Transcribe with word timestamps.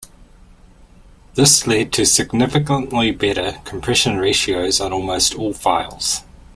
This 1.35 1.67
led 1.67 1.93
to 1.93 2.07
significantly 2.07 3.11
better 3.11 3.59
compression 3.65 4.17
ratios 4.17 4.81
on 4.81 4.91
almost 4.91 5.35
all 5.35 5.53
files. 5.53 6.21